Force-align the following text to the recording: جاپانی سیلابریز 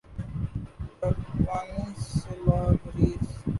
جاپانی 1.01 1.85
سیلابریز 2.07 3.27